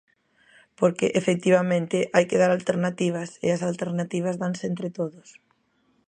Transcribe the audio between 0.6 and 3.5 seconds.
Porque, efectivamente, hai que dar alternativas, e